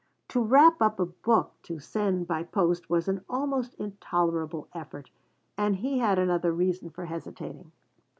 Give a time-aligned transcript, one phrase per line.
[0.29, 5.11] To wrap up a book to send by post was an almost intolerable effort,
[5.59, 7.71] and he had another reason for hesitating.